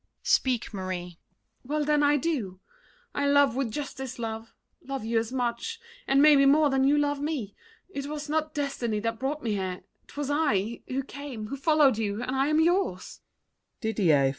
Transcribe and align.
Speak, 0.23 0.73
Marie! 0.73 0.97
MARION. 1.03 1.17
Well, 1.63 1.85
then, 1.85 2.01
I 2.01 2.17
do. 2.17 2.59
I 3.13 3.27
love 3.27 3.55
with 3.55 3.69
just 3.69 3.97
this 3.97 4.17
love—love 4.17 5.05
you 5.05 5.19
as 5.19 5.31
much 5.31 5.79
And 6.07 6.23
maybe 6.23 6.47
more 6.47 6.71
than 6.71 6.85
you 6.85 6.97
love 6.97 7.21
me! 7.21 7.53
It 7.87 8.07
was 8.07 8.27
Not 8.27 8.55
destiny 8.55 8.99
that 9.01 9.19
brought 9.19 9.43
me 9.43 9.51
here. 9.51 9.83
'Twas 10.07 10.31
I 10.31 10.81
Who 10.87 11.03
came, 11.03 11.49
who 11.49 11.55
followed 11.55 11.99
you, 11.99 12.19
and 12.23 12.35
I 12.35 12.47
am 12.47 12.59
yours! 12.59 13.19